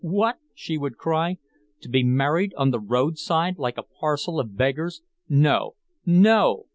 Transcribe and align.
What! 0.03 0.37
she 0.55 0.79
would 0.79 0.97
cry. 0.97 1.37
To 1.81 1.87
be 1.87 2.03
married 2.03 2.55
on 2.57 2.71
the 2.71 2.79
roadside 2.79 3.59
like 3.59 3.77
a 3.77 3.83
parcel 3.83 4.39
of 4.39 4.57
beggars! 4.57 5.03
No! 5.29 5.75
No! 6.07 6.63